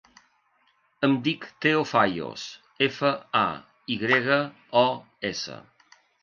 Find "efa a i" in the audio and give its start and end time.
2.87-3.99